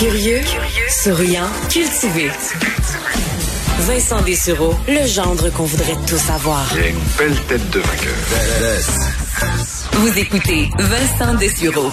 [0.00, 0.40] Curieux,
[0.88, 2.30] souriant, cultivé.
[3.80, 6.66] Vincent Dessureau, le gendre qu'on voudrait tous avoir.
[6.74, 8.14] Il a une belle tête de vainqueur.
[9.92, 11.90] Vous écoutez Vincent Dessureau.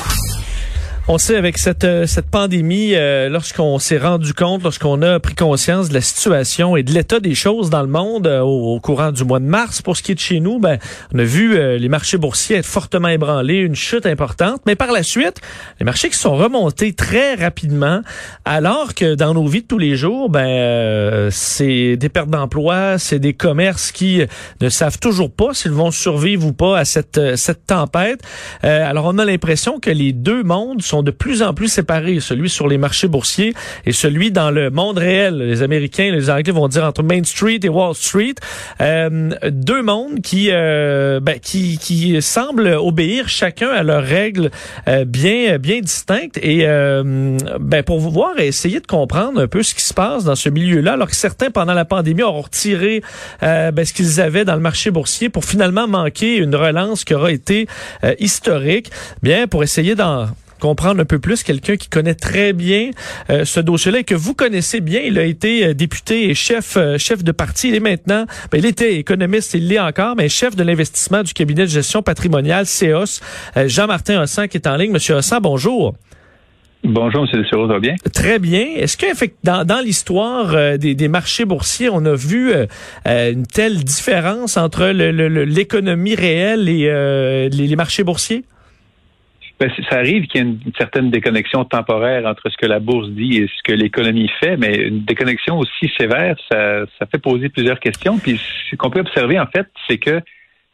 [1.09, 5.35] On sait avec cette euh, cette pandémie, euh, lorsqu'on s'est rendu compte, lorsqu'on a pris
[5.35, 9.13] conscience de la situation et de l'état des choses dans le monde euh, au, courant
[9.13, 10.79] du mois de mars, pour ce qui est de chez nous, ben
[11.13, 14.61] on a vu les marchés boursiers être fortement ébranlés, une chute importante.
[14.65, 15.39] Mais par la suite,
[15.79, 18.01] les marchés qui sont remontés très rapidement,
[18.43, 23.19] alors que dans nos vies de tous les jours, ben c'est des pertes d'emploi, c'est
[23.19, 24.21] des commerces qui
[24.59, 28.19] ne savent toujours pas s'ils vont survivre ou pas à cette cette tempête.
[28.61, 32.49] alors on a l'impression que les deux mondes sont de plus en plus séparés, celui
[32.49, 33.53] sur les marchés boursiers
[33.85, 35.37] et celui dans le monde réel.
[35.37, 38.35] Les Américains, les Anglais vont dire entre Main Street et Wall Street,
[38.81, 44.49] euh, deux mondes qui, euh, ben, qui qui semblent obéir chacun à leurs règles
[44.87, 46.65] euh, bien bien distinctes et
[47.59, 50.49] ben pour voir et essayer de comprendre un peu ce qui se passe dans ce
[50.49, 53.01] milieu-là, alors que certains pendant la pandémie ont retiré
[53.41, 57.31] ben, ce qu'ils avaient dans le marché boursier pour finalement manquer une relance qui aura
[57.31, 57.67] été
[58.19, 58.91] historique.
[59.21, 60.27] Bien pour essayer d'en
[60.57, 62.91] comprendre un peu plus quelqu'un qui connaît très bien
[63.29, 65.01] euh, ce dossier-là et que vous connaissez bien.
[65.03, 67.69] Il a été euh, député et chef euh, chef de parti.
[67.69, 71.33] Il est maintenant, ben, il était économiste, il l'est encore, mais chef de l'investissement du
[71.33, 73.21] cabinet de gestion patrimoniale CEOS.
[73.65, 74.91] Jean-Martin Hossan qui est en ligne.
[74.91, 75.95] Monsieur Hossan, bonjour.
[76.83, 77.41] Bonjour, M.
[77.41, 77.95] Dessureau, ça va bien?
[78.13, 78.65] Très bien.
[78.75, 79.07] Est-ce que
[79.43, 82.53] dans, dans l'histoire des, marchés boursiers, on a vu
[83.05, 88.43] une telle différence entre l'économie réelle et les marchés boursiers?
[89.59, 93.09] Ben, ça arrive qu'il y ait une, certaine déconnexion temporaire entre ce que la bourse
[93.09, 97.49] dit et ce que l'économie fait, mais une déconnexion aussi sévère, ça, ça fait poser
[97.49, 98.19] plusieurs questions.
[98.19, 100.21] Puis ce qu'on peut observer, en fait, c'est que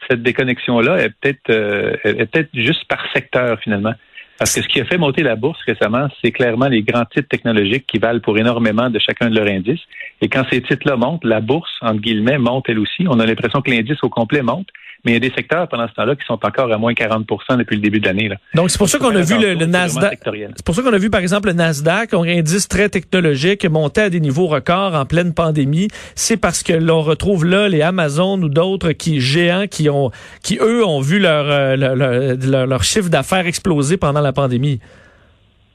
[0.09, 3.93] cette déconnexion-là est peut-être euh, est peut-être juste par secteur finalement.
[4.39, 7.29] Parce que ce qui a fait monter la bourse récemment, c'est clairement les grands titres
[7.29, 9.81] technologiques qui valent pour énormément de chacun de leurs indices.
[10.21, 13.05] Et quand ces titres-là montent, la bourse, entre guillemets, monte elle aussi.
[13.07, 14.67] On a l'impression que l'indice au complet monte.
[15.05, 17.57] Mais il y a des secteurs pendant ce temps-là qui sont encore à moins 40%
[17.57, 18.29] depuis le début de l'année.
[18.55, 20.19] Donc, c'est pour ça qu'on a vu le, Nasdaq.
[20.23, 24.01] C'est pour ça qu'on a vu, par exemple, le Nasdaq, un indice très technologique, monter
[24.01, 25.89] à des niveaux records en pleine pandémie.
[26.15, 30.09] C'est parce que l'on retrouve là les Amazon ou d'autres qui géants qui ont,
[30.41, 34.79] qui eux ont vu leur, euh, leur, leur chiffre d'affaires exploser pendant la pandémie.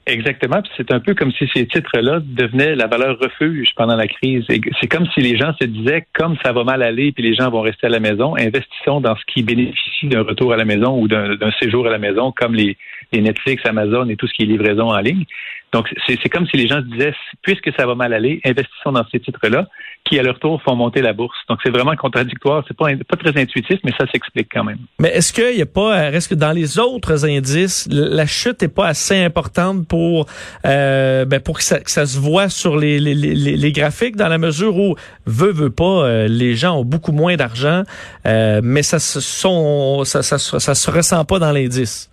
[0.09, 0.63] Exactement.
[0.79, 4.43] C'est un peu comme si ces titres-là devenaient la valeur refuge pendant la crise.
[4.49, 7.51] C'est comme si les gens se disaient, comme ça va mal aller, puis les gens
[7.51, 10.99] vont rester à la maison, investissons dans ce qui bénéficie d'un retour à la maison
[10.99, 12.79] ou d'un séjour à la maison, comme les,
[13.13, 15.25] les Netflix, Amazon et tout ce qui est livraison en ligne.
[15.73, 19.21] Donc, c'est comme si les gens disaient, puisque ça va mal aller, investissons dans ces
[19.21, 19.67] titres-là,
[20.05, 21.37] qui à leur tour font monter la bourse.
[21.49, 22.65] Donc, c'est vraiment contradictoire.
[22.67, 24.79] C'est pas, pas très intuitif, mais ça s'explique quand même.
[24.99, 28.69] Mais est-ce qu'il n'y a pas, est-ce que dans les autres indices, la chute n'est
[28.69, 30.27] pas assez importante pour,
[30.65, 34.95] euh, ben pour que ça, se voit sur les, graphiques, dans la mesure où,
[35.27, 37.83] veut, veut pas, euh, les gens ont beaucoup moins d'argent,
[38.27, 42.09] euh, mais ça, sont, ça, ça, ça se ressent pas dans l'indice?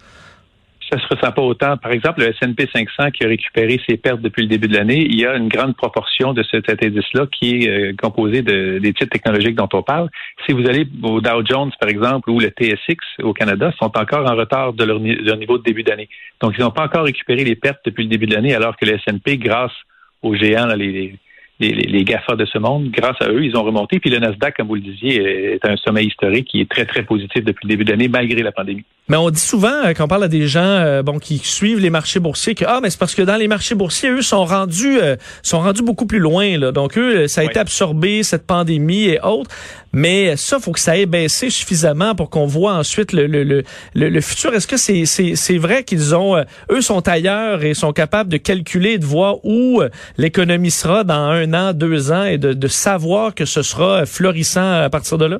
[0.91, 1.77] Ça se ressent pas autant.
[1.77, 5.05] Par exemple, le S&P 500 qui a récupéré ses pertes depuis le début de l'année,
[5.09, 8.93] il y a une grande proportion de cet indice-là qui est euh, composé de, des
[8.93, 10.09] titres technologiques dont on parle.
[10.45, 14.29] Si vous allez au Dow Jones, par exemple, ou le TSX au Canada, sont encore
[14.29, 16.09] en retard de leur, niveau de début d'année.
[16.41, 18.85] Donc, ils n'ont pas encore récupéré les pertes depuis le début de l'année, alors que
[18.85, 19.73] le S&P, grâce
[20.21, 21.15] aux géants, les,
[21.59, 23.99] les, les, GAFA de ce monde, grâce à eux, ils ont remonté.
[23.99, 27.03] Puis le Nasdaq, comme vous le disiez, est un sommet historique qui est très, très
[27.03, 28.83] positif depuis le début de l'année, malgré la pandémie.
[29.07, 31.79] Mais on dit souvent, euh, quand on parle à des gens euh, bon qui suivent
[31.79, 34.45] les marchés boursiers, que ah, mais c'est parce que dans les marchés boursiers, eux sont
[34.45, 36.57] rendus euh, sont rendus beaucoup plus loin.
[36.57, 36.71] Là.
[36.71, 39.51] Donc eux, ça a été absorbé cette pandémie et autres.
[39.95, 43.63] Mais ça, faut que ça ait baissé suffisamment pour qu'on voit ensuite le le, le,
[43.93, 44.53] le, futur.
[44.53, 46.35] Est-ce que c'est vrai qu'ils ont
[46.69, 49.81] eux sont ailleurs et sont capables de calculer, de voir où
[50.17, 54.83] l'économie sera dans un an, deux ans et de, de savoir que ce sera florissant
[54.83, 55.39] à partir de là?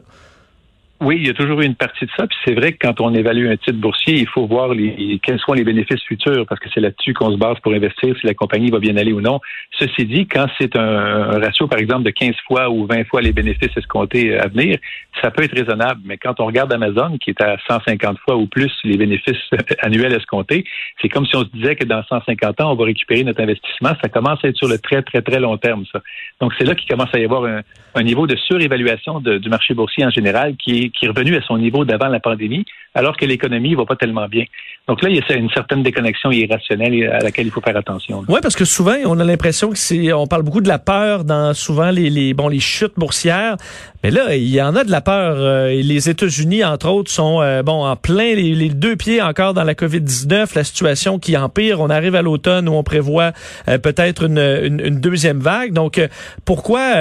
[1.05, 2.25] Oui, il y a toujours eu une partie de ça.
[2.25, 5.39] Puis c'est vrai que quand on évalue un titre boursier, il faut voir les, quels
[5.39, 8.33] sont les bénéfices futurs, parce que c'est là-dessus qu'on se base pour investir si la
[8.33, 9.39] compagnie va bien aller ou non.
[9.77, 13.33] Ceci dit, quand c'est un, ratio, par exemple, de 15 fois ou 20 fois les
[13.33, 14.79] bénéfices escomptés à venir,
[15.21, 16.01] ça peut être raisonnable.
[16.05, 19.37] Mais quand on regarde Amazon, qui est à 150 fois ou plus les bénéfices
[19.83, 20.65] annuels escomptés,
[21.03, 23.91] c'est comme si on se disait que dans 150 ans, on va récupérer notre investissement.
[24.01, 26.01] Ça commence à être sur le très, très, très long terme, ça.
[26.41, 30.03] Donc c'est là qu'il commence à y avoir un, niveau de surévaluation du marché boursier
[30.03, 33.25] en général qui est qui est revenu à son niveau d'avant la pandémie, alors que
[33.25, 34.45] l'économie ne va pas tellement bien.
[34.87, 38.23] Donc là, il y a une certaine déconnexion irrationnelle à laquelle il faut faire attention.
[38.27, 41.23] Oui, parce que souvent, on a l'impression que c'est, on parle beaucoup de la peur
[41.23, 43.57] dans souvent les, les, bon, les chutes boursières.
[44.03, 45.35] Mais là, il y en a de la peur.
[45.37, 49.63] Euh, les États-Unis, entre autres, sont euh, bon en plein les, deux pieds encore dans
[49.63, 51.81] la COVID-19, la situation qui empire.
[51.81, 53.31] On arrive à l'automne où on prévoit
[53.67, 55.73] euh, peut-être une, une, deuxième vague.
[55.73, 55.99] Donc,
[56.45, 56.93] pourquoi,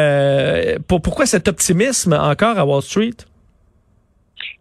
[0.88, 3.12] pour, pourquoi cet optimisme encore à Wall Street?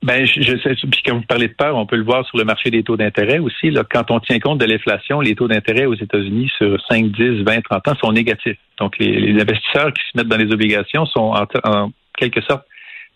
[0.04, 2.44] Ben, je, sais, puis quand vous parlez de peur, on peut le voir sur le
[2.44, 3.72] marché des taux d'intérêt aussi.
[3.72, 7.44] Là, quand on tient compte de l'inflation, les taux d'intérêt aux États-Unis sur 5, 10,
[7.44, 8.58] 20, 30 ans sont négatifs.
[8.80, 11.34] Donc, les, investisseurs qui se mettent dans les obligations sont
[11.64, 12.66] en, quelque sorte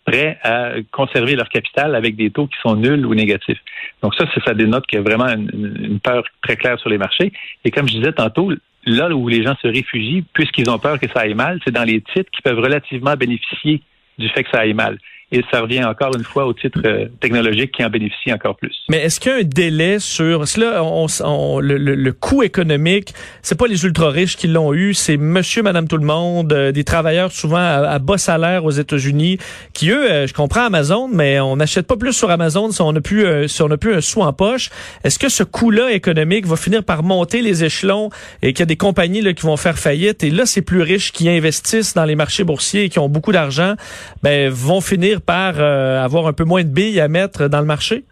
[0.06, 3.60] prêts à conserver leur capital avec des taux qui sont nuls ou négatifs.
[4.02, 7.30] Donc ça, ça dénote qu'il y a vraiment une, peur très claire sur les marchés.
[7.66, 8.50] Et comme je disais tantôt,
[8.86, 11.84] là où les gens se réfugient, puisqu'ils ont peur que ça aille mal, c'est dans
[11.84, 13.82] les titres qui peuvent relativement bénéficier
[14.16, 14.96] du fait que ça aille mal
[15.30, 18.74] et ça revient encore une fois au titre euh, technologique qui en bénéficie encore plus.
[18.88, 23.12] Mais est-ce qu'il y a un délai sur que là on, le, le, coût économique,
[23.42, 26.72] c'est pas les ultra riches qui l'ont eu, c'est monsieur madame tout le monde, euh,
[26.72, 29.38] des travailleurs souvent à, bas salaire aux États-Unis
[29.74, 32.92] qui eux euh, je comprends Amazon mais on n'achète pas plus sur Amazon si on
[32.92, 34.70] n'a plus si on n'a plus un sou en poche.
[35.04, 38.08] Est-ce que ce coût-là économique va finir par monter les échelons
[38.40, 40.24] et qu'il y a des compagnies là, qui vont faire faillite?
[40.24, 43.32] Et là ces plus riches qui investissent dans les marchés boursiers et qui ont beaucoup
[43.32, 43.74] d'argent
[44.22, 47.66] ben vont finir par euh, avoir un peu moins de billes à mettre dans le
[47.66, 48.04] marché?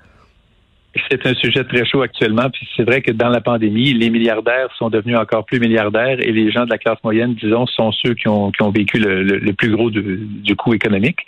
[1.11, 2.49] C'est un sujet très chaud actuellement.
[2.50, 6.32] Puis c'est vrai que dans la pandémie, les milliardaires sont devenus encore plus milliardaires et
[6.32, 9.53] les gens de la classe moyenne, disons, sont ceux qui ont, qui ont vécu le,
[9.53, 11.19] plus gros du, coût économique.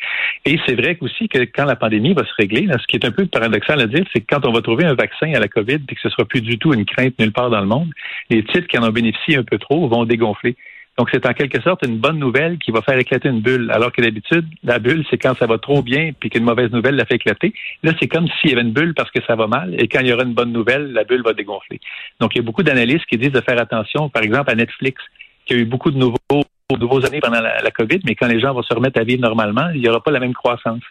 [0.45, 3.11] Et c'est vrai aussi que quand la pandémie va se régler, ce qui est un
[3.11, 5.81] peu paradoxal à dire, c'est que quand on va trouver un vaccin à la COVID
[5.89, 7.91] et que ce sera plus du tout une crainte nulle part dans le monde,
[8.31, 10.57] les titres qui en ont bénéficié un peu trop vont dégonfler.
[10.99, 13.71] Donc, c'est en quelque sorte une bonne nouvelle qui va faire éclater une bulle.
[13.71, 16.97] Alors que d'habitude, la bulle, c'est quand ça va trop bien puis qu'une mauvaise nouvelle
[16.97, 17.55] la fait éclater.
[17.85, 19.77] Là, c'est comme s'il y avait une bulle parce que ça va mal.
[19.81, 21.81] Et quand il y aura une bonne nouvelle, la bulle va dégonfler.
[22.19, 25.01] Donc, il y a beaucoup d'analystes qui disent de faire attention, par exemple, à Netflix,
[25.47, 26.43] qui a eu beaucoup de nouveaux,
[26.77, 29.71] nouveaux années pendant la, COVID, mais quand les gens vont se remettre à vivre normalement,
[29.73, 30.83] il n'y aura pas la même croissance.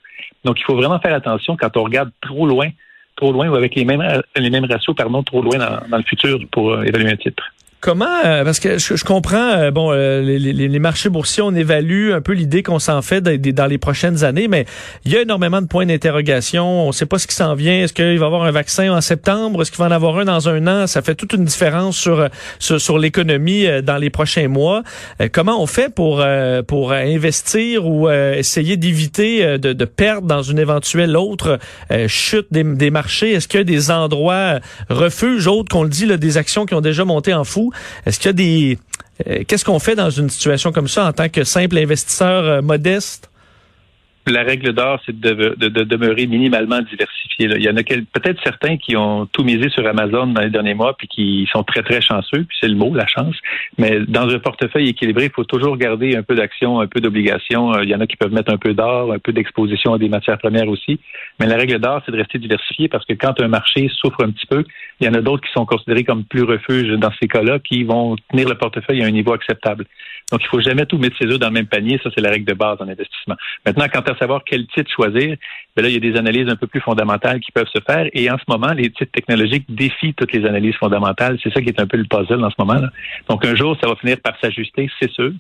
[0.45, 2.69] Donc, il faut vraiment faire attention quand on regarde trop loin,
[3.17, 6.39] trop loin ou avec les mêmes, les mêmes ratios, pardon, trop loin dans, le futur
[6.49, 7.43] pour euh, évaluer un titre.
[7.79, 12.11] Comment, euh, parce que je, comprends, euh, bon, euh, les, les, marchés boursiers, on évalue
[12.11, 14.65] un peu l'idée qu'on s'en fait dans les prochaines années, mais
[15.05, 16.85] il y a énormément de points d'interrogation.
[16.85, 17.83] On ne sait pas ce qui s'en vient.
[17.83, 19.61] Est-ce qu'il va y avoir un vaccin en septembre?
[19.61, 20.87] Est-ce qu'il va en avoir un dans un an?
[20.87, 22.27] Ça fait toute une différence sur
[22.57, 24.81] sur, l'économie dans les prochains mois.
[25.31, 26.25] comment on fait pour
[26.65, 31.59] pour investir ou essayer d'éviter de, de, perdre dans une éventuelle autre
[32.07, 33.33] chute des, des marchés?
[33.33, 34.59] Est-ce qu'il y a des endroits
[34.89, 37.66] refuges autres qu'on le dit, là, des actions qui ont déjà monté en fou?
[38.05, 38.79] Est-ce qu'il y a des...
[39.27, 42.61] Euh, qu'est-ce qu'on fait dans une situation comme ça en tant que simple investisseur euh,
[42.61, 43.29] modeste?
[44.31, 47.49] La règle d'or, c'est de, demeurer minimalement diversifié.
[47.55, 50.73] Il y en a peut-être certains qui ont tout misé sur Amazon dans les derniers
[50.73, 53.35] mois puis qui sont très, très chanceux, puis c'est le mot, la chance.
[53.77, 57.73] Mais dans un portefeuille équilibré, il faut toujours garder un peu d'actions, un peu d'obligations.
[57.73, 59.97] Euh, il y en a qui peuvent mettre un peu d'or, un peu d'exposition à
[59.97, 60.99] des matières premières aussi.
[61.39, 64.31] Mais la règle d'or, c'est de rester diversifié parce que quand un marché souffre un
[64.31, 64.63] petit peu,
[64.99, 67.83] il y en a d'autres qui sont considérés comme plus refuges dans ces cas-là qui
[67.83, 69.85] vont tenir le portefeuille à un niveau acceptable.
[70.31, 71.99] Donc, il faut jamais tout mettre ses œufs dans le même panier.
[72.03, 73.35] Ça, c'est la règle de base en investissement.
[73.65, 75.37] Maintenant, quant à savoir quel titre choisir,
[75.77, 78.07] ben là, il y a des analyses un peu plus fondamentales qui peuvent se faire.
[78.13, 81.37] Et en ce moment, les titres technologiques défient toutes les analyses fondamentales.
[81.43, 82.81] C'est ça qui est un peu le puzzle en ce moment.
[82.81, 82.89] là
[83.29, 85.31] Donc, un jour, ça va finir par s'ajuster, c'est sûr.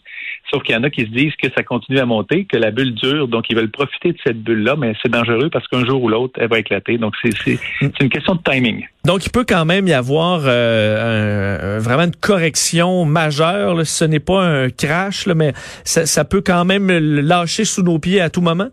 [0.51, 2.69] Sauf qu'il y en a qui se disent que ça continue à monter, que la
[2.69, 3.27] bulle dure.
[3.27, 6.39] Donc, ils veulent profiter de cette bulle-là, mais c'est dangereux parce qu'un jour ou l'autre,
[6.39, 6.99] elle va éclater.
[6.99, 8.85] Donc, c'est une question de timing.
[9.05, 13.87] Donc, il peut quand même y avoir euh, vraiment une correction majeure.
[13.87, 15.53] ce n'est pas un crash, là, mais
[15.83, 18.66] ça, ça, peut quand même lâcher sous nos pieds à tout moment?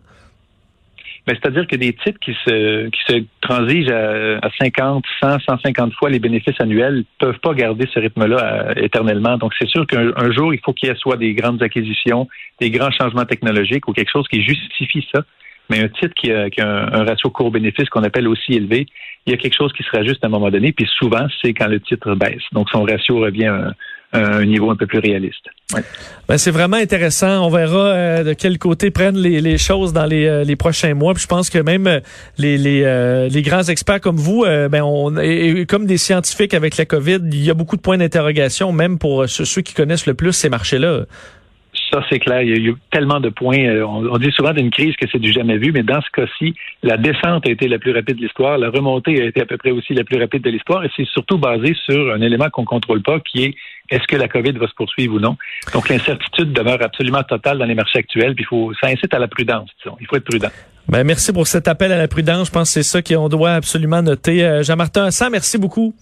[1.27, 6.11] Ben, c'est-à-dire que des titres qui se, qui se transigent à, 50, 100, 150 fois
[6.11, 9.39] les bénéfices annuels peuvent pas garder ce rythme-là euh, éternellement.
[9.39, 12.29] Donc, c'est sûr qu'un jour, il faut qu'il y ait soit des grandes acquisitions,
[12.61, 15.23] des grands changements technologiques ou quelque chose qui justifie ça.
[15.71, 18.87] Mais un titre qui a, un, ratio court-bénéfice qu'on appelle aussi élevé,
[19.25, 21.55] il y a quelque chose qui se rajuste à un moment donné, puis souvent, c'est
[21.55, 22.43] quand le titre baisse.
[22.53, 23.73] Donc, son ratio revient à,
[24.15, 25.45] un niveau un peu plus réaliste.
[26.29, 27.45] Ben, c'est vraiment intéressant.
[27.45, 31.15] On verra euh, de quel côté prennent les, choses dans euh, les, prochains mois.
[31.15, 32.01] Puis je pense que même euh,
[32.39, 37.19] les, les, grands experts comme vous, ben on, et, comme des scientifiques avec la COVID,
[37.25, 40.49] il y a beaucoup de points d'interrogation, même pour ceux qui connaissent le plus ces
[40.49, 41.05] marchés-là.
[41.95, 42.43] Ça, c'est clair.
[42.43, 43.61] Il y, a, eu tellement de points.
[43.61, 46.53] Euh, on, dit souvent d'une crise que c'est du jamais vu, mais dans ce cas-ci,
[46.83, 48.59] la descente a été la plus rapide de l'histoire.
[48.59, 50.85] La remontée a été à peu près aussi la plus rapide de l'histoire.
[50.85, 53.55] Et c'est surtout basé sur un élément qu'on contrôle pas, qui est
[53.91, 55.37] est-ce que la COVID va se poursuivre ou non?
[55.73, 58.35] Donc, l'incertitude demeure absolument totale dans les marchés actuels.
[58.35, 59.71] Puis, faut, ça incite à la prudence.
[59.85, 59.97] Disons.
[60.01, 60.51] Il faut être prudent.
[60.89, 62.49] Ben, merci pour cet appel à la prudence.
[62.49, 64.45] Je pense que c'est ça qu'on doit absolument noter.
[64.45, 65.95] Euh, Jean-Martin ça, merci beaucoup.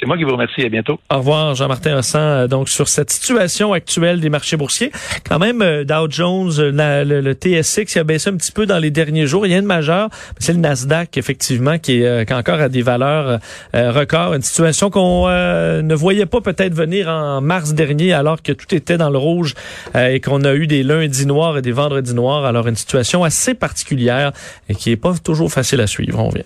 [0.00, 0.62] C'est moi qui vous remercie.
[0.62, 0.98] À bientôt.
[1.10, 2.20] Au revoir, Jean-Martin Hossan.
[2.20, 4.90] Euh, donc, sur cette situation actuelle des marchés boursiers,
[5.28, 8.78] quand même, euh, Dow Jones, euh, le, TSX, il a baissé un petit peu dans
[8.78, 9.46] les derniers jours.
[9.46, 12.80] Il y a une majeure, c'est le Nasdaq, effectivement, qui est, qui encore à des
[12.80, 13.40] valeurs
[13.74, 14.34] records.
[14.34, 18.96] Une situation qu'on ne voyait pas peut-être venir en mars dernier, alors que tout était
[18.96, 19.54] dans le rouge
[19.94, 22.44] et qu'on a eu des lundis noirs et des vendredis noirs.
[22.44, 24.32] Alors, une situation assez particulière
[24.68, 26.18] et qui est pas toujours facile à suivre.
[26.18, 26.44] On vient.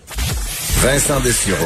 [0.81, 1.65] Vincent Dessureau,